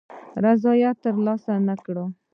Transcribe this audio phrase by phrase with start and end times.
[0.45, 1.95] رضاییت تر لاسه نه کړ.